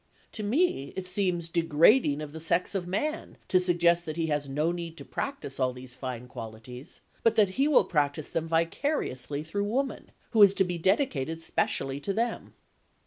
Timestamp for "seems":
1.05-1.47